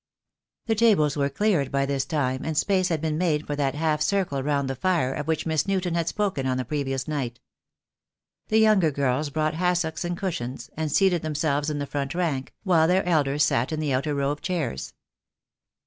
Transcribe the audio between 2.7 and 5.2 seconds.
had been made for that half circle round the fire